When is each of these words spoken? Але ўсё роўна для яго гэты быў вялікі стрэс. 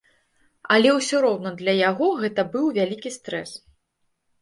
Але 0.75 0.89
ўсё 0.95 1.21
роўна 1.27 1.53
для 1.61 1.77
яго 1.91 2.09
гэты 2.25 2.49
быў 2.57 2.65
вялікі 2.81 3.17
стрэс. 3.21 3.51